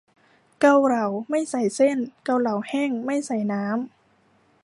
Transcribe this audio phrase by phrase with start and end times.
[0.59, 3.75] เกาเหลา ไม่ใส่เส้น เกาเหลาแห้ง ไม่ใส่น้ำ